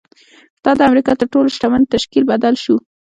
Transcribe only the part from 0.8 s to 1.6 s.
امریکا تر تر ټولو